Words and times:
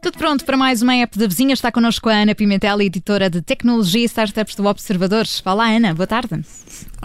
Tudo 0.00 0.16
pronto 0.16 0.46
para 0.46 0.56
mais 0.56 0.80
uma 0.80 0.94
app 0.94 1.18
da 1.18 1.26
vizinha. 1.26 1.52
Está 1.52 1.70
connosco 1.70 2.08
a 2.08 2.14
Ana 2.14 2.34
Pimentel, 2.34 2.80
editora 2.80 3.28
de 3.28 3.42
tecnologia 3.42 4.00
e 4.00 4.04
startups 4.06 4.56
do 4.56 4.64
Observadores. 4.64 5.40
Fala, 5.40 5.68
Ana. 5.68 5.92
Boa 5.92 6.06
tarde. 6.06 6.40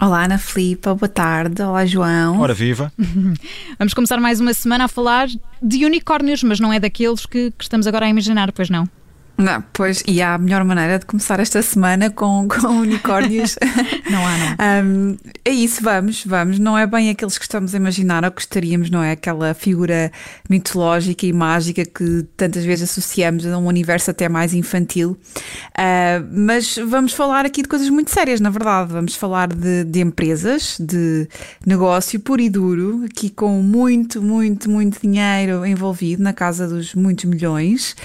Olá, 0.00 0.24
Ana 0.24 0.38
Filipa. 0.38 0.94
Boa 0.94 1.08
tarde. 1.08 1.60
Olá, 1.60 1.84
João. 1.84 2.40
Ora 2.40 2.54
viva. 2.54 2.90
Vamos 3.78 3.92
começar 3.92 4.18
mais 4.18 4.40
uma 4.40 4.54
semana 4.54 4.84
a 4.84 4.88
falar 4.88 5.28
de 5.62 5.84
unicórnios, 5.84 6.42
mas 6.42 6.58
não 6.58 6.72
é 6.72 6.80
daqueles 6.80 7.26
que, 7.26 7.50
que 7.50 7.64
estamos 7.64 7.86
agora 7.86 8.06
a 8.06 8.08
imaginar, 8.08 8.50
pois 8.50 8.70
não? 8.70 8.88
Não, 9.40 9.64
pois, 9.72 10.02
e 10.06 10.20
há 10.20 10.34
a 10.34 10.38
melhor 10.38 10.62
maneira 10.64 10.98
de 10.98 11.06
começar 11.06 11.40
esta 11.40 11.62
semana 11.62 12.10
com, 12.10 12.46
com 12.48 12.66
unicórnios. 12.68 13.56
não 14.10 14.26
há, 14.26 14.38
não. 14.38 14.86
Um, 14.86 15.16
é 15.44 15.50
isso, 15.50 15.82
vamos, 15.82 16.24
vamos. 16.26 16.58
Não 16.58 16.76
é 16.76 16.86
bem 16.86 17.08
aqueles 17.08 17.38
que 17.38 17.44
estamos 17.44 17.74
a 17.74 17.76
imaginar 17.78 18.22
ou 18.22 18.30
que 18.30 18.36
gostaríamos, 18.36 18.90
não 18.90 19.02
é? 19.02 19.12
Aquela 19.12 19.54
figura 19.54 20.12
mitológica 20.48 21.24
e 21.24 21.32
mágica 21.32 21.84
que 21.86 22.26
tantas 22.36 22.64
vezes 22.64 22.90
associamos 22.90 23.46
a 23.46 23.56
um 23.56 23.66
universo 23.66 24.10
até 24.10 24.28
mais 24.28 24.52
infantil. 24.52 25.16
Uh, 25.72 26.28
mas 26.30 26.76
vamos 26.76 27.14
falar 27.14 27.46
aqui 27.46 27.62
de 27.62 27.68
coisas 27.68 27.88
muito 27.88 28.10
sérias, 28.10 28.40
na 28.40 28.50
verdade. 28.50 28.92
Vamos 28.92 29.16
falar 29.16 29.48
de, 29.48 29.84
de 29.84 30.00
empresas, 30.00 30.76
de 30.78 31.26
negócio 31.66 32.20
puro 32.20 32.42
e 32.42 32.50
duro, 32.50 33.04
aqui 33.06 33.30
com 33.30 33.62
muito, 33.62 34.20
muito, 34.20 34.70
muito 34.70 35.00
dinheiro 35.00 35.64
envolvido, 35.64 36.22
na 36.22 36.34
casa 36.34 36.68
dos 36.68 36.94
muitos 36.94 37.24
milhões, 37.24 37.96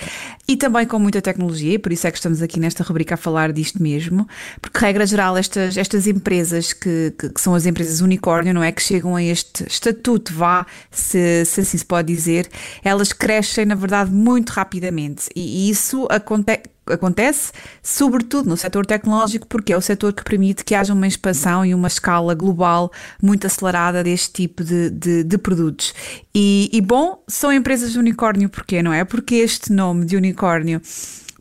e 0.47 0.55
também 0.55 0.85
com 0.85 0.99
muita 0.99 1.21
tecnologia, 1.25 1.73
e 1.73 1.79
por 1.79 1.91
isso 1.91 2.07
é 2.07 2.11
que 2.11 2.17
estamos 2.17 2.41
aqui 2.41 2.59
nesta 2.59 2.83
rubrica 2.83 3.15
a 3.15 3.17
falar 3.17 3.51
disto 3.51 3.81
mesmo, 3.81 4.27
porque, 4.61 4.79
regra 4.79 5.05
geral, 5.05 5.37
estas, 5.37 5.75
estas 5.77 6.07
empresas 6.07 6.73
que, 6.73 7.13
que, 7.17 7.29
que, 7.29 7.41
são 7.41 7.53
as 7.53 7.65
empresas 7.65 8.01
unicórnio, 8.01 8.53
não 8.53 8.63
é? 8.63 8.71
Que 8.71 8.81
chegam 8.81 9.15
a 9.15 9.23
este 9.23 9.65
estatuto, 9.67 10.33
vá, 10.33 10.65
se, 10.91 11.43
se 11.45 11.61
assim 11.61 11.77
se 11.77 11.85
pode 11.85 12.13
dizer, 12.13 12.49
elas 12.83 13.11
crescem, 13.11 13.65
na 13.65 13.75
verdade, 13.75 14.11
muito 14.11 14.51
rapidamente. 14.51 15.29
E, 15.35 15.67
e 15.67 15.69
isso 15.69 16.07
acontece 16.09 16.74
acontece, 16.87 17.51
sobretudo 17.81 18.49
no 18.49 18.57
setor 18.57 18.85
tecnológico, 18.85 19.47
porque 19.47 19.73
é 19.73 19.77
o 19.77 19.81
setor 19.81 20.13
que 20.13 20.23
permite 20.23 20.63
que 20.63 20.75
haja 20.75 20.93
uma 20.93 21.07
expansão 21.07 21.65
e 21.65 21.73
uma 21.73 21.87
escala 21.87 22.33
global 22.33 22.91
muito 23.21 23.47
acelerada 23.47 24.03
deste 24.03 24.31
tipo 24.31 24.63
de, 24.63 24.89
de, 24.89 25.23
de 25.23 25.37
produtos. 25.37 25.93
E, 26.33 26.69
e, 26.71 26.81
bom, 26.81 27.23
são 27.27 27.51
empresas 27.51 27.93
de 27.93 27.99
unicórnio, 27.99 28.49
porquê, 28.49 28.83
não 28.83 28.93
é? 28.93 29.03
Porque 29.03 29.35
este 29.35 29.71
nome 29.71 30.05
de 30.05 30.15
unicórnio 30.15 30.81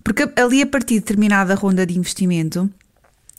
porque 0.05 0.31
ali, 0.37 0.61
a 0.61 0.67
partir 0.67 0.95
de 0.95 1.01
determinada 1.01 1.55
ronda 1.55 1.87
de 1.87 1.99
investimento, 1.99 2.71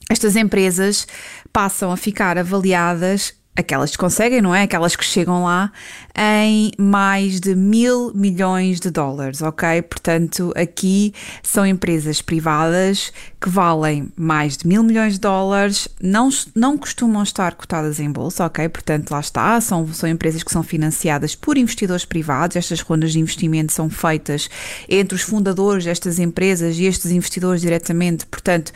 estas 0.10 0.36
empresas 0.36 1.08
passam 1.54 1.92
a 1.92 1.98
ficar 1.98 2.40
avaliadas 2.40 3.36
aquelas 3.56 3.92
que 3.92 3.98
conseguem, 3.98 4.42
não 4.42 4.54
é? 4.54 4.64
Aquelas 4.64 4.96
que 4.96 5.04
chegam 5.04 5.44
lá 5.44 5.72
em 6.18 6.72
mais 6.78 7.40
de 7.40 7.56
mil 7.56 8.12
milhões 8.14 8.80
de 8.80 8.90
dólares, 8.90 9.42
ok? 9.42 9.82
Portanto, 9.84 10.52
aqui 10.56 11.14
são 11.42 11.66
empresas 11.66 12.22
privadas 12.22 13.14
que 13.40 13.50
valem 13.50 14.12
mais 14.16 14.58
de 14.58 14.68
mil 14.68 14.84
milhões 14.84 15.14
de 15.14 15.20
dólares, 15.20 15.88
não, 16.02 16.30
não 16.54 16.78
costumam 16.78 17.24
estar 17.24 17.56
cotadas 17.56 18.00
em 18.00 18.12
bolsa, 18.12 18.46
ok? 18.46 18.68
Portanto, 18.70 19.12
lá 19.12 19.20
está, 19.20 19.60
são, 19.62 19.88
são 19.94 20.10
empresas 20.10 20.44
que 20.44 20.52
são 20.52 20.64
financiadas 20.64 21.36
por 21.36 21.58
investidores 21.58 22.06
privados, 22.06 22.58
estas 22.58 22.82
rondas 22.82 23.14
de 23.14 23.20
investimento 23.20 23.72
são 23.72 23.90
feitas 23.90 24.50
entre 24.90 25.16
os 25.16 25.22
fundadores 25.22 25.86
destas 25.86 26.20
empresas 26.20 26.78
e 26.78 26.86
estes 26.86 27.12
investidores 27.12 27.62
diretamente, 27.62 28.26
portanto 28.26 28.74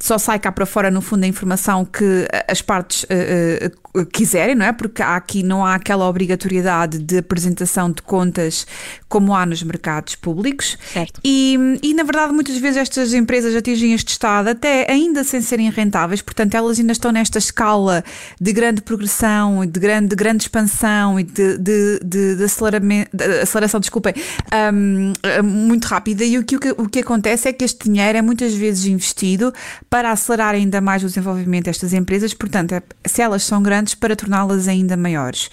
só 0.00 0.16
sai 0.16 0.38
cá 0.38 0.50
para 0.50 0.64
fora, 0.64 0.90
no 0.90 1.02
fundo, 1.02 1.24
a 1.24 1.26
informação 1.26 1.84
que 1.84 2.26
as 2.48 2.62
partes 2.62 3.04
uh, 3.04 3.98
uh, 3.98 4.06
quiserem, 4.06 4.54
não 4.54 4.64
é? 4.64 4.72
Porque 4.72 5.02
há 5.02 5.14
aqui 5.14 5.42
não 5.42 5.64
há 5.64 5.74
aquela 5.74 6.08
obrigatoriedade 6.08 6.98
de 6.98 7.18
apresentação 7.18 7.92
de 7.92 8.00
contas 8.00 8.66
como 9.08 9.34
há 9.34 9.44
nos 9.44 9.62
mercados 9.62 10.14
públicos. 10.14 10.78
Certo. 10.92 11.20
E, 11.22 11.58
e, 11.82 11.92
na 11.92 12.02
verdade, 12.02 12.32
muitas 12.32 12.56
vezes 12.56 12.78
estas 12.78 13.12
empresas 13.12 13.54
atingem 13.54 13.92
este 13.92 14.12
estado 14.12 14.48
até 14.48 14.90
ainda 14.90 15.22
sem 15.22 15.42
serem 15.42 15.70
rentáveis, 15.70 16.22
portanto, 16.22 16.54
elas 16.54 16.78
ainda 16.78 16.92
estão 16.92 17.12
nesta 17.12 17.38
escala 17.38 18.02
de 18.40 18.52
grande 18.54 18.80
progressão 18.80 19.62
e 19.62 19.66
de 19.66 19.78
grande, 19.78 20.08
de 20.08 20.16
grande 20.16 20.44
expansão 20.44 21.20
e 21.20 21.24
de, 21.24 21.58
de, 21.58 22.00
de, 22.02 22.36
de 22.36 22.44
aceleramento, 22.44 23.14
de 23.14 23.24
aceleração, 23.40 23.80
desculpem, 23.80 24.14
um, 24.72 25.12
muito 25.44 25.84
rápida. 25.84 26.24
E 26.24 26.38
o 26.38 26.44
que, 26.44 26.56
o 26.56 26.88
que 26.88 27.00
acontece 27.00 27.48
é 27.48 27.52
que 27.52 27.64
este 27.64 27.84
dinheiro 27.84 28.16
é 28.16 28.22
muitas 28.22 28.54
vezes 28.54 28.86
investido 28.86 29.52
para 29.90 30.12
acelerar 30.12 30.54
ainda 30.54 30.80
mais 30.80 31.02
o 31.02 31.08
desenvolvimento 31.08 31.64
destas 31.64 31.92
empresas, 31.92 32.32
portanto, 32.32 32.72
é, 32.72 32.82
se 33.04 33.20
elas 33.20 33.42
são 33.42 33.60
grandes, 33.60 33.96
para 33.96 34.14
torná-las 34.14 34.68
ainda 34.68 34.96
maiores. 34.96 35.50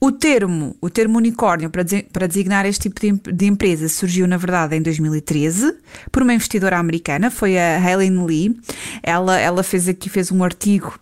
O 0.00 0.10
termo, 0.10 0.76
o 0.80 0.90
termo 0.90 1.16
unicórnio 1.18 1.70
para, 1.70 2.26
designar 2.26 2.66
este 2.66 2.90
tipo 2.90 3.00
de, 3.00 3.12
de, 3.32 3.46
empresa 3.46 3.88
surgiu, 3.88 4.26
na 4.26 4.36
verdade, 4.36 4.74
em 4.74 4.82
2013 4.82 5.72
por 6.10 6.24
uma 6.24 6.34
investidora 6.34 6.78
americana, 6.78 7.30
foi 7.30 7.56
a 7.56 7.78
Helen 7.78 8.26
Lee. 8.26 8.60
Ela, 9.04 9.38
ela 9.38 9.62
fez 9.62 9.88
aqui 9.88 10.10
fez 10.10 10.32
um 10.32 10.42
artigo 10.42 10.98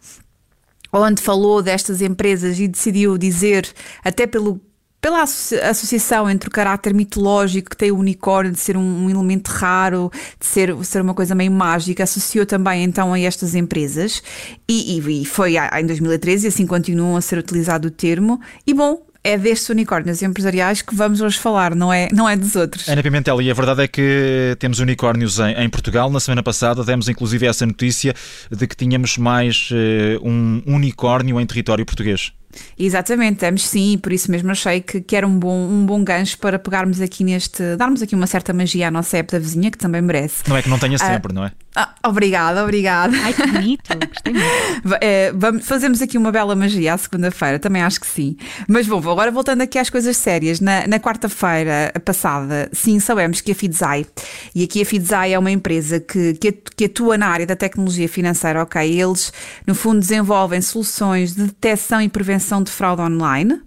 onde 0.92 1.20
falou 1.20 1.60
destas 1.60 2.00
empresas 2.00 2.60
e 2.60 2.68
decidiu 2.68 3.18
dizer, 3.18 3.68
até 4.04 4.26
pelo 4.28 4.60
pela 5.04 5.20
associação 5.20 6.30
entre 6.30 6.48
o 6.48 6.50
caráter 6.50 6.94
mitológico 6.94 7.68
que 7.68 7.76
tem 7.76 7.90
o 7.90 7.98
unicórnio, 7.98 8.50
de 8.50 8.58
ser 8.58 8.74
um, 8.74 9.04
um, 9.04 9.10
elemento 9.10 9.48
raro, 9.48 10.10
de 10.40 10.46
ser, 10.46 10.74
ser 10.82 11.02
uma 11.02 11.12
coisa 11.12 11.34
meio 11.34 11.52
mágica, 11.52 12.04
associou 12.04 12.46
também 12.46 12.82
então 12.84 13.12
a 13.12 13.20
estas 13.20 13.54
empresas 13.54 14.22
e, 14.66 14.98
e, 14.98 15.20
e 15.20 15.24
foi 15.26 15.56
em 15.58 15.86
2013 15.86 16.46
e 16.46 16.48
assim 16.48 16.66
continuam 16.66 17.16
a 17.16 17.20
ser 17.20 17.38
utilizado 17.38 17.88
o 17.88 17.90
termo. 17.90 18.40
E 18.66 18.72
bom, 18.72 19.02
é 19.22 19.36
destes 19.36 19.68
unicórnios 19.68 20.22
empresariais 20.22 20.80
que 20.80 20.94
vamos 20.94 21.20
hoje 21.20 21.38
falar, 21.38 21.74
não 21.74 21.92
é, 21.92 22.08
não 22.10 22.26
é 22.26 22.34
dos 22.34 22.56
outros. 22.56 22.88
Ana 22.88 23.02
Pimentel, 23.02 23.42
e 23.42 23.50
a 23.50 23.54
verdade 23.54 23.82
é 23.82 23.88
que 23.88 24.56
temos 24.58 24.78
unicórnios 24.78 25.38
em, 25.38 25.52
em 25.52 25.68
Portugal. 25.68 26.10
Na 26.10 26.18
semana 26.18 26.42
passada 26.42 26.82
demos 26.82 27.10
inclusive 27.10 27.46
essa 27.46 27.66
notícia 27.66 28.14
de 28.50 28.66
que 28.66 28.74
tínhamos 28.74 29.18
mais 29.18 29.68
uh, 29.70 30.26
um 30.26 30.62
unicórnio 30.66 31.38
em 31.38 31.44
território 31.44 31.84
português. 31.84 32.32
Exatamente, 32.78 33.38
temos 33.38 33.66
sim, 33.66 33.98
por 33.98 34.12
isso 34.12 34.30
mesmo 34.30 34.50
achei 34.50 34.80
que, 34.80 35.00
que 35.00 35.16
era 35.16 35.26
um 35.26 35.38
bom, 35.38 35.56
um 35.56 35.86
bom 35.86 36.02
gancho 36.02 36.38
para 36.38 36.58
pegarmos 36.58 37.00
aqui 37.00 37.24
neste, 37.24 37.76
darmos 37.76 38.02
aqui 38.02 38.14
uma 38.14 38.26
certa 38.26 38.52
magia 38.52 38.88
à 38.88 38.90
nossa 38.90 39.18
época 39.18 39.38
da 39.38 39.44
vizinha, 39.44 39.70
que 39.70 39.78
também 39.78 40.02
merece. 40.02 40.42
Não 40.48 40.56
é 40.56 40.62
que 40.62 40.68
não 40.68 40.78
tenha 40.78 40.96
ah, 40.96 40.98
sempre, 40.98 41.32
uh, 41.32 41.34
não 41.34 41.44
é? 41.44 41.52
Ah, 41.76 41.92
obrigada, 42.06 42.62
obrigada. 42.62 43.16
Ai, 43.22 43.32
que 43.32 43.46
bonito, 43.46 43.82
gostei 44.08 44.32
muito. 44.32 44.44
É, 45.00 45.32
vamos, 45.34 45.66
fazemos 45.66 46.00
aqui 46.00 46.16
uma 46.16 46.30
bela 46.30 46.54
magia 46.54 46.94
à 46.94 46.98
segunda-feira, 46.98 47.58
também 47.58 47.82
acho 47.82 48.00
que 48.00 48.06
sim. 48.06 48.36
Mas 48.68 48.86
bom, 48.86 48.98
agora 48.98 49.30
voltando 49.30 49.62
aqui 49.62 49.78
às 49.78 49.90
coisas 49.90 50.16
sérias, 50.16 50.60
na, 50.60 50.86
na 50.86 51.00
quarta-feira 51.00 51.92
passada, 52.04 52.68
sim, 52.72 53.00
sabemos 53.00 53.40
que 53.40 53.52
a 53.52 53.54
Fidzai, 53.54 54.06
e 54.54 54.62
aqui 54.62 54.82
a 54.82 54.86
Fidzai 54.86 55.32
é 55.32 55.38
uma 55.38 55.50
empresa 55.50 56.00
que, 56.00 56.34
que, 56.34 56.52
que 56.52 56.84
atua 56.84 57.18
na 57.18 57.26
área 57.26 57.46
da 57.46 57.56
tecnologia 57.56 58.08
financeira, 58.08 58.62
ok? 58.62 59.00
Eles, 59.00 59.32
no 59.66 59.74
fundo, 59.74 60.00
desenvolvem 60.00 60.60
soluções 60.60 61.34
de 61.34 61.44
detecção 61.44 62.00
e 62.00 62.08
prevenção 62.08 62.43
de 62.48 62.70
fraude 62.70 63.02
online 63.02 63.60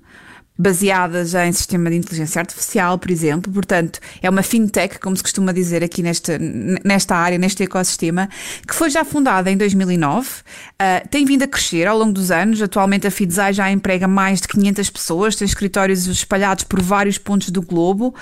baseadas 0.57 1.33
em 1.33 1.51
sistema 1.51 1.89
de 1.89 1.97
inteligência 1.97 2.39
artificial, 2.39 2.97
por 2.97 3.11
exemplo. 3.11 3.51
Portanto, 3.51 3.99
é 4.21 4.29
uma 4.29 4.41
fintech, 4.41 4.99
como 4.99 5.15
se 5.15 5.23
costuma 5.23 5.51
dizer 5.51 5.83
aqui 5.83 6.01
nesta, 6.01 6.37
nesta 6.83 7.15
área, 7.15 7.37
neste 7.37 7.63
ecossistema, 7.63 8.29
que 8.67 8.73
foi 8.73 8.89
já 8.89 9.05
fundada 9.05 9.51
em 9.51 9.57
2009, 9.57 10.27
uh, 10.27 11.07
tem 11.09 11.25
vindo 11.25 11.43
a 11.43 11.47
crescer 11.47 11.87
ao 11.87 11.97
longo 11.97 12.13
dos 12.13 12.31
anos. 12.31 12.61
Atualmente 12.61 13.05
a 13.05 13.11
Fidzai 13.11 13.53
já 13.53 13.69
emprega 13.71 14.07
mais 14.07 14.41
de 14.41 14.47
500 14.47 14.89
pessoas, 14.89 15.35
tem 15.35 15.45
escritórios 15.45 16.07
espalhados 16.07 16.63
por 16.63 16.81
vários 16.81 17.17
pontos 17.17 17.49
do 17.49 17.61
globo. 17.61 18.15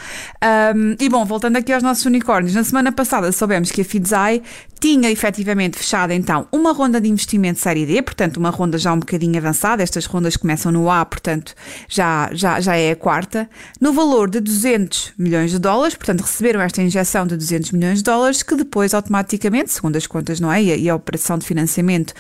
Um, 0.76 0.96
e 1.00 1.10
bom, 1.10 1.24
voltando 1.26 1.58
aqui 1.58 1.72
aos 1.72 1.84
nossos 1.84 2.06
unicórnios, 2.06 2.54
na 2.54 2.64
semana 2.64 2.92
passada 2.92 3.32
soubemos 3.32 3.72
que 3.72 3.82
a 3.82 3.86
Fidzai 3.86 4.42
tinha 4.80 5.10
efetivamente 5.10 5.78
fechado 5.78 6.12
então 6.12 6.48
uma 6.52 6.72
ronda 6.72 7.00
de 7.00 7.10
investimento 7.10 7.60
série 7.60 7.86
D, 7.86 8.02
portanto 8.02 8.38
uma 8.38 8.50
ronda 8.50 8.78
já 8.78 8.94
um 8.94 9.00
bocadinho 9.00 9.38
avançada, 9.38 9.82
estas 9.82 10.06
rondas 10.06 10.38
começam 10.38 10.72
no 10.72 10.92
A, 10.92 11.04
portanto 11.06 11.56
já 11.88 12.25
já, 12.34 12.60
já, 12.60 12.76
é 12.76 12.92
a 12.92 12.96
quarta, 12.96 13.50
no 13.80 13.94
valor 13.94 14.30
de 14.30 14.40
200 14.40 15.14
milhões 15.18 15.52
de 15.52 15.60
dólares, 15.60 15.96
portanto 15.96 16.22
receberam 16.22 16.62
esta 16.62 16.82
injeção 16.82 17.26
de 17.28 17.36
200 17.36 17.72
milhões 17.72 18.00
de 18.00 18.04
dólares, 18.04 18.44
que 18.44 18.56
depois 18.56 18.94
automaticamente, 18.94 19.72
segundo 19.72 19.96
as 19.96 20.08
contas, 20.08 20.40
não 20.40 20.52
é? 20.52 20.64
E 20.64 20.72
a, 20.72 20.76
e 20.76 20.90
a 20.90 20.96
operação 20.96 21.38
de 21.38 21.46
financiamento 21.46 22.14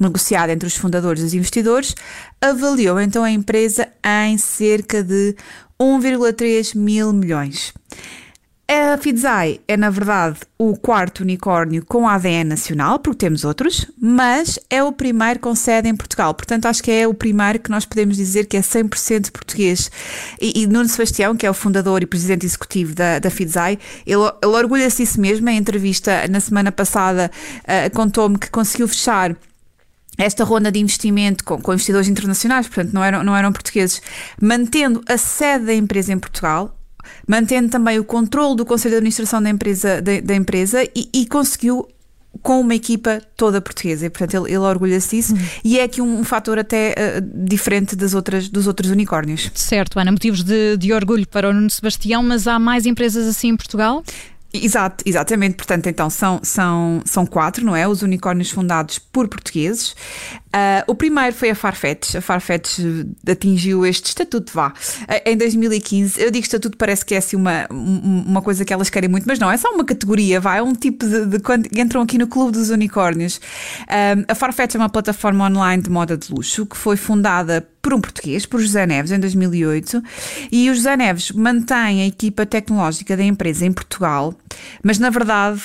negociada 0.00 0.52
entre 0.52 0.66
os 0.66 0.76
fundadores 0.76 1.22
e 1.22 1.26
os 1.26 1.34
investidores, 1.34 1.94
avaliou 2.40 3.00
então 3.00 3.22
a 3.22 3.30
empresa 3.30 3.88
em 4.26 4.36
cerca 4.36 5.02
de 5.02 5.36
1,3 5.80 6.76
mil 6.76 7.12
milhões. 7.12 7.72
A 8.66 8.96
Fidzai 8.96 9.60
é, 9.68 9.76
na 9.76 9.90
verdade, 9.90 10.38
o 10.56 10.74
quarto 10.74 11.20
unicórnio 11.20 11.84
com 11.84 12.08
ADN 12.08 12.44
nacional, 12.44 12.98
porque 12.98 13.18
temos 13.18 13.44
outros, 13.44 13.86
mas 14.00 14.58
é 14.70 14.82
o 14.82 14.90
primeiro 14.90 15.38
com 15.38 15.54
sede 15.54 15.86
em 15.86 15.94
Portugal. 15.94 16.32
Portanto, 16.32 16.64
acho 16.64 16.82
que 16.82 16.90
é 16.90 17.06
o 17.06 17.12
primeiro 17.12 17.58
que 17.58 17.70
nós 17.70 17.84
podemos 17.84 18.16
dizer 18.16 18.46
que 18.46 18.56
é 18.56 18.60
100% 18.60 19.30
português. 19.30 19.90
E, 20.40 20.62
e 20.62 20.66
Nuno 20.66 20.88
Sebastião, 20.88 21.36
que 21.36 21.44
é 21.44 21.50
o 21.50 21.54
fundador 21.54 22.02
e 22.02 22.06
presidente 22.06 22.46
executivo 22.46 22.94
da, 22.94 23.18
da 23.18 23.28
ele, 23.28 23.82
ele 24.06 24.56
orgulha-se 24.56 25.02
disso 25.02 25.20
mesmo. 25.20 25.46
Em 25.50 25.58
entrevista 25.58 26.26
na 26.28 26.40
semana 26.40 26.72
passada, 26.72 27.30
uh, 27.60 27.94
contou-me 27.94 28.38
que 28.38 28.48
conseguiu 28.48 28.88
fechar 28.88 29.36
esta 30.16 30.42
ronda 30.42 30.72
de 30.72 30.78
investimento 30.78 31.44
com, 31.44 31.60
com, 31.60 31.72
investidores 31.72 32.08
internacionais, 32.08 32.66
portanto 32.66 32.94
não 32.94 33.04
eram, 33.04 33.22
não 33.22 33.36
eram 33.36 33.52
portugueses, 33.52 34.00
mantendo 34.40 35.02
a 35.06 35.18
sede 35.18 35.66
da 35.66 35.74
empresa 35.74 36.12
em 36.12 36.18
Portugal, 36.18 36.74
mantendo 37.26 37.68
também 37.68 37.98
o 37.98 38.04
controle 38.04 38.56
do 38.56 38.64
Conselho 38.64 38.92
de 38.92 38.96
Administração 38.98 39.42
da 39.42 39.50
empresa, 39.50 40.00
da, 40.00 40.20
da 40.20 40.34
empresa 40.34 40.84
e, 40.94 41.08
e, 41.12 41.26
conseguiu 41.26 41.88
com 42.42 42.60
uma 42.60 42.74
equipa 42.74 43.20
toda 43.36 43.60
portuguesa. 43.60 44.06
E, 44.06 44.10
portanto, 44.10 44.34
ele, 44.34 44.54
ele 44.54 44.58
orgulha-se 44.58 45.16
disso. 45.16 45.34
Uhum. 45.34 45.40
E 45.62 45.78
é 45.78 45.84
aqui 45.84 46.00
um, 46.00 46.20
um 46.20 46.24
fator 46.24 46.58
até 46.58 46.92
uh, 46.92 47.46
diferente 47.46 47.94
das 47.94 48.12
outras, 48.12 48.48
dos 48.48 48.66
outros 48.66 48.90
unicórnios. 48.90 49.50
Certo, 49.54 49.98
Ana, 49.98 50.10
motivos 50.10 50.42
de, 50.42 50.76
de 50.76 50.92
orgulho 50.92 51.26
para 51.26 51.48
o 51.48 51.52
Nuno 51.52 51.70
Sebastião, 51.70 52.22
mas 52.22 52.46
há 52.46 52.58
mais 52.58 52.86
empresas 52.86 53.26
assim 53.26 53.48
em 53.48 53.56
Portugal? 53.56 54.02
Exato, 54.54 55.02
exatamente. 55.04 55.56
Portanto, 55.56 55.88
então 55.88 56.08
são, 56.08 56.38
são, 56.44 57.02
são 57.04 57.26
quatro, 57.26 57.64
não 57.64 57.74
é? 57.74 57.88
Os 57.88 58.02
unicórnios 58.02 58.52
fundados 58.52 59.00
por 59.00 59.26
portugueses. 59.26 59.90
Uh, 60.54 60.86
o 60.86 60.94
primeiro 60.94 61.34
foi 61.34 61.50
a 61.50 61.56
Farfetch. 61.56 62.14
A 62.14 62.20
Farfetch 62.20 62.78
atingiu 63.28 63.84
este 63.84 64.06
estatuto, 64.06 64.52
vá, 64.54 64.68
uh, 64.68 65.28
em 65.28 65.36
2015. 65.36 66.22
Eu 66.22 66.30
digo 66.30 66.44
estatuto, 66.44 66.78
parece 66.78 67.04
que 67.04 67.16
é 67.16 67.18
assim 67.18 67.34
uma, 67.34 67.66
uma 67.68 68.40
coisa 68.40 68.64
que 68.64 68.72
elas 68.72 68.88
querem 68.88 69.10
muito, 69.10 69.24
mas 69.26 69.40
não, 69.40 69.50
é 69.50 69.56
só 69.56 69.70
uma 69.70 69.84
categoria, 69.84 70.40
vá, 70.40 70.56
é 70.56 70.62
um 70.62 70.72
tipo 70.72 71.04
de, 71.04 71.26
de 71.26 71.40
quando 71.40 71.68
entram 71.76 72.02
aqui 72.02 72.16
no 72.16 72.28
clube 72.28 72.52
dos 72.52 72.70
unicórnios. 72.70 73.38
Uh, 73.82 74.24
a 74.28 74.34
Farfetch 74.36 74.76
é 74.76 74.78
uma 74.78 74.88
plataforma 74.88 75.46
online 75.46 75.82
de 75.82 75.90
moda 75.90 76.16
de 76.16 76.32
luxo 76.32 76.64
que 76.64 76.76
foi 76.76 76.96
fundada 76.96 77.68
por 77.84 77.92
um 77.92 78.00
português, 78.00 78.46
por 78.46 78.60
José 78.60 78.86
Neves, 78.86 79.12
em 79.12 79.20
2008, 79.20 80.02
e 80.50 80.70
o 80.70 80.74
José 80.74 80.96
Neves 80.96 81.30
mantém 81.30 82.00
a 82.00 82.06
equipa 82.06 82.46
tecnológica 82.46 83.14
da 83.14 83.22
empresa 83.22 83.66
em 83.66 83.72
Portugal, 83.72 84.34
mas 84.82 84.98
na 84.98 85.10
verdade 85.10 85.60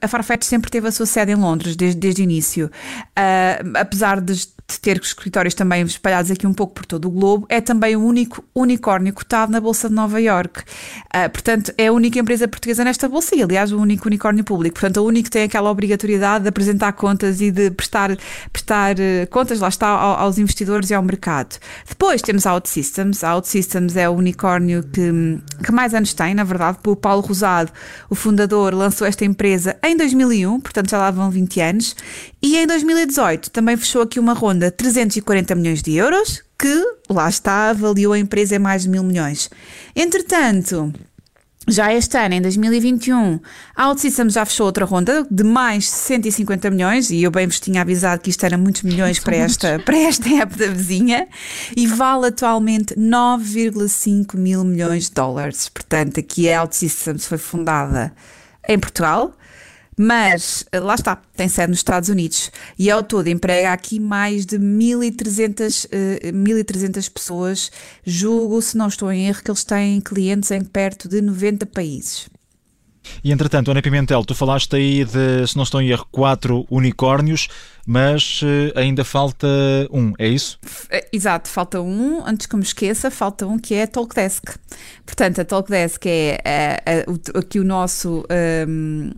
a, 0.00 0.08
Farfetch 0.08 0.42
sempre 0.42 0.68
teve 0.68 0.88
a 0.88 0.90
sua 0.90 1.06
sede 1.06 1.30
em 1.30 1.36
Londres 1.36 1.76
desde, 1.76 2.00
desde 2.00 2.22
o 2.22 2.24
início. 2.24 2.66
Uh, 2.66 3.78
apesar 3.78 4.20
de 4.20 4.48
de 4.66 4.80
ter 4.80 4.98
escritórios 4.98 5.54
também 5.54 5.82
espalhados 5.82 6.30
aqui 6.30 6.46
um 6.46 6.54
pouco 6.54 6.74
por 6.74 6.86
todo 6.86 7.06
o 7.06 7.10
globo, 7.10 7.46
é 7.50 7.60
também 7.60 7.96
o 7.96 8.02
único 8.02 8.42
unicórnio 8.54 9.12
cotado 9.12 9.52
na 9.52 9.60
Bolsa 9.60 9.88
de 9.88 9.94
Nova 9.94 10.20
York. 10.20 10.60
Uh, 10.60 11.30
portanto, 11.30 11.72
é 11.76 11.88
a 11.88 11.92
única 11.92 12.18
empresa 12.18 12.48
portuguesa 12.48 12.82
nesta 12.82 13.08
bolsa 13.08 13.36
e, 13.36 13.42
aliás, 13.42 13.72
o 13.72 13.78
único 13.78 14.08
unicórnio 14.08 14.42
público. 14.42 14.74
Portanto, 14.74 14.98
o 14.98 15.06
único 15.06 15.30
tem 15.30 15.42
aquela 15.42 15.70
obrigatoriedade 15.70 16.44
de 16.44 16.48
apresentar 16.48 16.92
contas 16.94 17.40
e 17.42 17.50
de 17.50 17.70
prestar, 17.70 18.16
prestar 18.52 18.96
uh, 18.96 19.26
contas, 19.28 19.60
lá 19.60 19.68
está, 19.68 19.88
ao, 19.88 20.18
aos 20.20 20.38
investidores 20.38 20.88
e 20.90 20.94
ao 20.94 21.02
mercado. 21.02 21.58
Depois 21.86 22.22
temos 22.22 22.46
a 22.46 22.54
OutSystems. 22.54 23.22
A 23.22 23.34
OutSystems 23.34 23.96
é 23.96 24.08
o 24.08 24.12
unicórnio 24.12 24.82
que, 24.82 25.38
que 25.62 25.72
mais 25.72 25.92
anos 25.92 26.14
tem, 26.14 26.34
na 26.34 26.44
verdade, 26.44 26.78
o 26.86 26.96
Paulo 26.96 27.20
Rosado, 27.20 27.70
o 28.08 28.14
fundador, 28.14 28.72
lançou 28.72 29.06
esta 29.06 29.24
empresa 29.24 29.76
em 29.82 29.96
2001, 29.96 30.60
portanto 30.60 30.90
já 30.90 30.98
lá 30.98 31.10
vão 31.10 31.30
20 31.30 31.60
anos, 31.60 31.96
e 32.44 32.58
em 32.58 32.66
2018 32.66 33.50
também 33.50 33.74
fechou 33.74 34.02
aqui 34.02 34.20
uma 34.20 34.34
ronda 34.34 34.54
ronda 34.54 34.70
340 34.70 35.54
milhões 35.54 35.82
de 35.82 35.94
euros, 35.94 36.42
que 36.58 36.84
lá 37.08 37.26
está, 37.26 37.70
avaliou 37.70 38.12
a 38.12 38.18
empresa 38.18 38.56
em 38.56 38.58
mais 38.58 38.82
de 38.82 38.90
mil 38.90 39.02
milhões. 39.02 39.48
Entretanto, 39.96 40.92
já 41.66 41.94
este 41.94 42.18
ano, 42.18 42.34
em 42.34 42.42
2021, 42.42 43.40
a 43.74 43.88
OutSystems 43.88 44.34
já 44.34 44.44
fechou 44.44 44.66
outra 44.66 44.84
ronda 44.84 45.26
de 45.30 45.42
mais 45.42 45.88
150 45.88 46.70
milhões, 46.70 47.08
e 47.08 47.22
eu 47.22 47.30
bem 47.30 47.46
vos 47.46 47.58
tinha 47.58 47.80
avisado 47.80 48.20
que 48.20 48.28
isto 48.28 48.44
era 48.44 48.58
muitos 48.58 48.82
milhões 48.82 49.18
para 49.18 49.36
esta, 49.36 49.78
para 49.78 49.96
esta 49.96 50.28
época 50.36 50.66
da 50.66 50.72
vizinha, 50.72 51.26
e 51.74 51.86
vale 51.86 52.26
atualmente 52.26 52.94
9,5 52.94 54.36
mil 54.36 54.62
milhões 54.64 55.04
de 55.04 55.12
dólares. 55.12 55.70
Portanto, 55.70 56.20
aqui 56.20 56.52
a 56.52 56.60
OutSystems 56.60 57.26
foi 57.26 57.38
fundada 57.38 58.12
em 58.68 58.78
Portugal, 58.78 59.34
mas 59.96 60.64
eh, 60.72 60.80
lá 60.80 60.94
está, 60.94 61.16
tem 61.36 61.48
sede 61.48 61.68
nos 61.68 61.78
Estados 61.78 62.08
Unidos 62.08 62.50
e 62.78 62.90
ao 62.90 63.02
todo 63.02 63.28
emprega 63.28 63.72
aqui 63.72 64.00
mais 64.00 64.44
de 64.44 64.58
1.300, 64.58 65.86
uh, 65.86 66.32
1.300 66.32 67.10
pessoas. 67.12 67.70
Julgo, 68.04 68.60
se 68.60 68.76
não 68.76 68.88
estou 68.88 69.12
em 69.12 69.28
erro, 69.28 69.42
que 69.42 69.50
eles 69.50 69.64
têm 69.64 70.00
clientes 70.00 70.50
em 70.50 70.64
perto 70.64 71.08
de 71.08 71.20
90 71.20 71.66
países. 71.66 72.28
E 73.22 73.32
entretanto, 73.32 73.70
Ana 73.70 73.82
Pimentel, 73.82 74.24
tu 74.24 74.34
falaste 74.34 74.74
aí 74.76 75.04
de, 75.04 75.46
se 75.46 75.56
não 75.56 75.62
estou 75.62 75.80
em 75.80 75.88
erro, 75.90 76.06
quatro 76.10 76.66
unicórnios, 76.70 77.48
mas 77.86 78.40
uh, 78.42 78.78
ainda 78.78 79.04
falta 79.04 79.46
um, 79.90 80.12
é 80.18 80.26
isso? 80.26 80.58
Eh, 80.90 81.06
exato, 81.12 81.48
falta 81.48 81.80
um, 81.80 82.26
antes 82.26 82.46
que 82.46 82.56
me 82.56 82.62
esqueça, 82.62 83.10
falta 83.10 83.46
um 83.46 83.58
que 83.58 83.74
é 83.74 83.82
a 83.82 83.86
Talkdesk. 83.86 84.56
Portanto, 85.04 85.40
a 85.40 85.44
Talkdesk 85.44 86.06
é 86.06 87.04
uh, 87.06 87.38
aqui 87.38 87.60
o 87.60 87.64
nosso. 87.64 88.24
Um, 88.66 89.10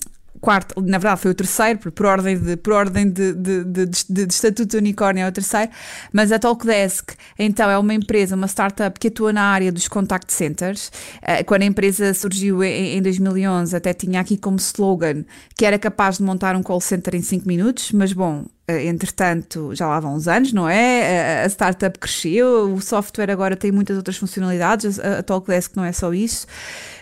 quarto, 0.47 0.81
na 0.81 0.97
verdade 0.97 1.23
foi 1.23 1.33
o 1.33 1.35
terceiro, 1.35 1.91
por, 1.91 2.07
ordem 2.07 2.39
de, 2.39 2.57
por 2.57 2.73
ordem 2.73 3.11
de, 3.11 3.33
de, 3.33 3.65
de, 3.65 3.87
de, 3.87 4.27
de 4.27 4.33
estatuto 4.33 4.77
unicórnio 4.77 5.25
é 5.25 5.29
o 5.29 5.33
terceiro, 5.33 5.73
mas 6.13 6.31
a 6.31 6.39
Talkdesk 6.39 7.15
então 7.37 7.69
é 7.69 7.77
uma 7.77 7.93
empresa, 7.93 8.37
uma 8.37 8.47
startup 8.47 8.97
que 9.01 9.09
atua 9.09 9.33
na 9.33 9.43
área 9.43 9.73
dos 9.73 9.89
contact 9.89 10.33
centers. 10.33 10.93
Eh, 11.21 11.43
quando 11.43 11.63
a 11.63 11.65
empresa 11.65 12.15
surgiu 12.15 12.63
em, 12.63 12.97
em 12.97 13.03
2011 13.03 13.75
até 13.75 13.93
tinha 13.93 14.21
aqui 14.21 14.37
como 14.37 14.57
slogan 14.59 15.25
que 15.57 15.67
era 15.67 15.81
capaz 15.81 16.19
de 16.19 16.23
montar 16.23 16.55
um 16.55 16.63
call 16.63 16.81
center 16.81 17.17
em 17.17 17.23
5 17.23 17.45
minutos, 17.49 17.91
mas 17.91 18.13
bom, 18.13 18.45
entretanto, 18.69 19.75
já 19.75 19.87
lá 19.87 20.01
vão 20.01 20.15
uns 20.15 20.27
anos, 20.27 20.53
não 20.53 20.69
é? 20.69 21.45
A 21.45 21.49
startup 21.49 21.99
cresceu, 21.99 22.75
o 22.75 22.81
software 22.81 23.31
agora 23.31 23.57
tem 23.57 23.71
muitas 23.71 23.97
outras 23.97 24.17
funcionalidades, 24.17 24.99
a 24.99 25.23
Talkdesk 25.23 25.77
não 25.77 25.85
é 25.85 25.93
só 25.93 26.13
isso. 26.13 26.47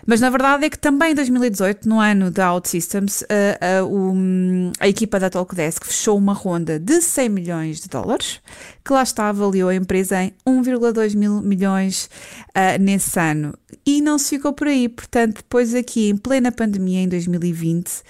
Mas 0.07 0.21
na 0.21 0.29
verdade 0.29 0.67
é 0.67 0.71
que 0.71 0.79
também 0.79 1.13
em 1.13 1.15
2018, 1.15 1.89
no 1.89 1.99
ano 1.99 2.31
da 2.31 2.53
OutSystems, 2.53 3.23
a, 3.25 3.81
a, 3.81 4.85
a 4.85 4.89
equipa 4.89 5.19
da 5.19 5.31
Talkdesk 5.31 5.87
fechou 5.87 6.19
uma 6.19 6.35
ronda 6.35 6.79
de 6.79 7.01
100 7.01 7.29
milhões 7.29 7.81
de 7.81 7.89
dólares, 7.89 8.41
que 8.85 8.93
lá 8.93 9.03
está, 9.03 9.29
avaliou 9.29 9.71
a 9.71 9.75
empresa 9.75 10.23
em 10.23 10.35
1,2 10.47 11.17
mil 11.17 11.41
milhões 11.41 12.11
uh, 12.51 12.81
nesse 12.81 13.19
ano. 13.19 13.55
E 13.87 14.01
não 14.01 14.19
se 14.19 14.31
ficou 14.31 14.53
por 14.53 14.67
aí, 14.67 14.89
portanto, 14.89 15.37
depois 15.37 15.75
aqui 15.75 16.11
em 16.11 16.17
plena 16.17 16.53
pandemia, 16.53 17.01
em 17.01 17.09
2020, 17.09 17.89
uh, 17.89 18.03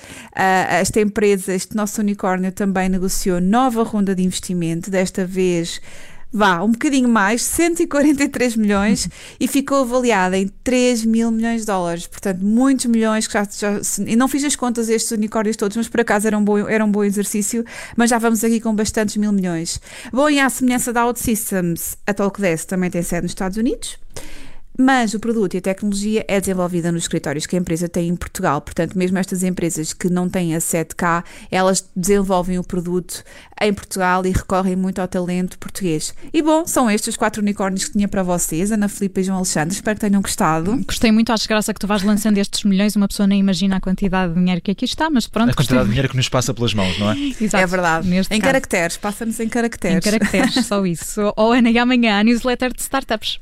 esta 0.71 1.01
empresa, 1.01 1.53
este 1.53 1.77
nosso 1.77 2.01
unicórnio, 2.01 2.51
também 2.51 2.89
negociou 2.89 3.41
nova 3.45 3.83
ronda 3.83 4.15
de 4.15 4.23
investimento, 4.23 4.91
desta 4.91 5.27
vez 5.27 5.81
vá, 6.35 6.61
um 6.65 6.73
bocadinho 6.73 7.09
mais, 7.09 7.43
143 7.43 8.57
milhões 8.57 9.09
e 9.39 9.47
ficou 9.47 9.83
avaliada 9.83 10.37
em 10.37 10.49
3 10.65 11.05
mil 11.05 11.31
milhões 11.31 11.61
de 11.61 11.69
dólares. 11.69 12.09
Portanto, 12.09 12.41
muitos 12.45 12.87
milhões 12.87 13.29
que 13.29 13.35
já, 13.35 13.45
já 13.45 13.81
e 14.05 14.17
não 14.17 14.27
fiz 14.27 14.43
as 14.43 14.57
contas 14.57 14.89
estes 14.89 15.13
unicórnios 15.13 15.57
todos, 15.57 15.77
mas 15.77 15.89
por 15.89 16.01
acaso 16.01 16.27
era 16.27 16.37
um, 16.37 16.45
bom, 16.45 16.59
era 16.69 16.85
um 16.85 16.91
bom 16.91 17.05
exercício, 17.05 17.65
mas 17.97 18.11
já 18.11 18.19
vamos 18.19 18.43
aqui 18.43 18.61
com 18.61 18.75
bastantes 18.75 19.17
mil 19.17 19.31
milhões. 19.31 19.81
Bom, 20.13 20.29
e 20.29 20.41
à 20.41 20.51
semelhança 20.51 20.93
da 20.93 21.07
OutSystems, 21.07 21.97
a 22.05 22.13
Talkdesk 22.13 22.67
também 22.67 22.91
tem 22.91 23.03
sede 23.03 23.23
nos 23.23 23.31
Estados 23.31 23.57
Unidos 23.57 24.04
mas 24.79 25.15
o 25.15 25.21
produto 25.21 25.55
e 25.55 25.59
a 25.59 25.61
tecnologia 25.61 26.25
é 26.27 26.41
desenvolvida 26.41 26.91
nos 26.91 27.05
escritórios 27.05 27.47
que 27.47 27.57
a 27.57 27.59
empresa 27.59 27.89
tem 27.89 28.09
em 28.09 28.17
Portugal. 28.17 28.61
Portanto, 28.61 28.99
mesmo 28.99 29.19
estas 29.19 29.43
empresas 29.43 29.93
que 29.93 30.09
não 30.09 30.29
têm 30.29 30.55
a 30.55 30.61
sede 30.61 30.95
cá, 30.97 31.25
elas 31.51 31.89
desenvolvem 31.95 32.59
o 32.59 32.65
produto 32.65 33.23
em 33.61 33.73
Portugal 33.73 34.27
e 34.27 34.31
recorrem 34.31 34.77
muito 34.77 35.01
ao 35.01 35.09
talento 35.09 35.59
português. 35.59 36.15
E 36.33 36.43
bom, 36.43 36.67
são 36.67 36.91
estes 36.91 37.09
os 37.09 37.17
quatro 37.17 37.41
unicórnios 37.41 37.85
que 37.85 37.93
tinha 37.93 38.09
para 38.09 38.23
vocês, 38.23 38.73
Ana 38.73 38.89
Filipe 38.89 39.21
e 39.21 39.25
João 39.25 39.39
Alexandre. 39.39 39.75
Espero 39.75 39.97
que 39.97 40.07
tenham 40.07 40.21
gostado. 40.21 40.77
Gostei 40.85 41.13
muito, 41.13 41.33
acho 41.33 41.49
graça 41.49 41.73
que 41.73 41.81
tu 41.81 41.87
vais 41.87 42.03
lançando 42.03 42.39
estes 42.39 42.65
milhões. 42.65 42.97
Uma 42.97 43.07
pessoa 43.07 43.27
nem 43.27 43.39
imagina 43.39 43.77
a 43.77 43.81
quantidade 43.81 44.35
de 44.35 44.41
dinheiro 44.41 44.61
que 44.61 44.71
aqui 44.71 44.85
está, 44.85 45.09
mas 45.09 45.27
pronto. 45.27 45.51
A 45.51 45.55
quantidade 45.55 45.85
de 45.85 45.91
dinheiro 45.91 46.09
que 46.09 46.17
nos 46.17 46.29
passa 46.29 46.53
pelas 46.53 46.75
mãos, 46.75 46.99
não 46.99 47.13
é? 47.13 47.17
Exato. 47.41 47.63
É 47.63 47.67
verdade. 47.67 48.09
Neste 48.09 48.35
em 48.35 48.41
caso. 48.41 48.53
caracteres, 48.53 48.97
passa-nos 48.97 49.39
em 49.39 49.49
caracteres. 49.49 49.97
Em 49.97 50.01
caracteres, 50.01 50.67
só 50.67 50.85
isso. 50.85 51.21
Ou 51.37 51.53
Ana, 51.53 51.71
e 51.71 51.79
amanhã 51.79 52.19
a 52.19 52.25
newsletter 52.25 52.73
de 52.73 52.81
startups. 52.81 53.39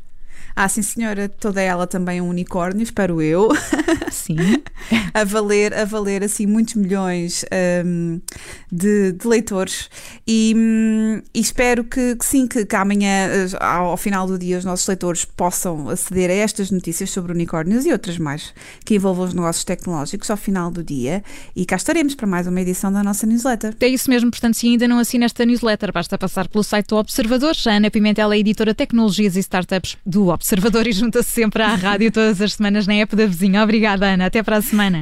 Ah, 0.55 0.69
sim, 0.69 0.83
senhora, 0.83 1.29
toda 1.29 1.61
ela 1.61 1.87
também 1.87 2.19
é 2.19 2.23
um 2.23 2.29
unicórnio, 2.29 2.83
espero 2.83 3.21
eu. 3.23 3.49
Sim. 4.11 4.37
a 5.15 5.25
valer, 5.25 5.75
a 5.75 5.85
valer 5.85 6.23
assim 6.23 6.47
muitos 6.47 6.75
milhões 6.75 7.45
um, 7.85 8.21
de, 8.71 9.13
de, 9.13 9.27
leitores. 9.27 9.89
E, 10.27 10.55
um, 10.57 11.23
e 11.35 11.41
espero 11.41 11.85
que, 11.85 12.17
que, 12.17 12.25
sim, 12.25 12.47
que, 12.47 12.65
que 12.65 12.77
amanhã, 12.77 13.29
ao, 13.61 13.87
ao, 13.87 13.97
final 13.97 14.27
do 14.27 14.39
dia, 14.39 14.59
os 14.59 14.65
nossos 14.65 14.87
leitores 14.87 15.25
possam 15.25 15.89
aceder 15.89 16.31
a 16.31 16.35
estas 16.35 16.71
notícias 16.71 17.11
sobre 17.11 17.33
unicórnios 17.33 17.85
e 17.87 17.93
outras 17.93 18.19
mais 18.19 18.55
que 18.85 18.95
envolvam 18.95 19.27
os 19.27 19.35
negócios 19.35 19.65
tecnológicos 19.65 20.31
ao 20.31 20.37
final 20.37 20.71
do 20.71 20.83
dia. 20.83 21.23
E 21.55 21.65
cá 21.65 21.77
estaremos 21.77 22.15
para 22.15 22.27
mais 22.27 22.47
uma 22.47 22.61
edição 22.61 22.93
da 22.93 23.03
nossa 23.03 23.27
newsletter. 23.27 23.75
É 23.81 23.89
isso 23.89 24.09
mesmo, 24.11 24.31
portanto, 24.31 24.55
se 24.55 24.67
ainda 24.67 24.89
não 24.89 24.99
assina 24.99 25.25
esta 25.25 25.45
newsletter, 25.45 25.93
basta 25.93 26.17
passar 26.17 26.49
pelo 26.49 26.65
site 26.65 26.89
do 26.89 26.97
Observador. 26.97 27.55
A 27.67 27.71
Ana 27.71 27.91
Pimentel 27.91 28.33
é 28.33 28.39
editora 28.39 28.75
Tecnologias 28.75 29.37
e 29.37 29.41
Startups 29.41 29.97
do 30.05 30.29
Observador. 30.29 30.87
E 30.87 30.93
junta-se 30.93 31.31
sempre 31.31 31.63
à 31.63 31.75
rádio 31.75 32.11
todas 32.11 32.41
as 32.41 32.55
semanas 32.55 32.87
na 32.87 32.95
app 32.95 33.15
da 33.15 33.27
vizinha. 33.27 33.63
Obrigada, 33.63 34.07
Ana. 34.07 34.27
Até 34.27 34.43
para 34.43 34.57
a 34.57 34.63
semana. 34.63 35.02